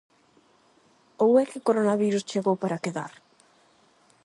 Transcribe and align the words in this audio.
Ou 1.23 1.31
é 1.41 1.43
que 1.49 1.59
o 1.59 1.65
coronavirus 1.67 2.27
chegou 2.31 2.55
para 2.61 2.81
quedar? 2.83 3.11